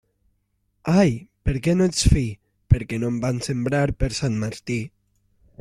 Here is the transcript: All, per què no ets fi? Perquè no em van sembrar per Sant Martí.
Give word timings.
All, 1.01 1.11
per 1.49 1.53
què 1.67 1.75
no 1.81 1.89
ets 1.91 2.09
fi? 2.15 2.25
Perquè 2.75 3.01
no 3.05 3.13
em 3.15 3.23
van 3.27 3.45
sembrar 3.51 3.85
per 4.01 4.13
Sant 4.23 4.45
Martí. 4.47 4.83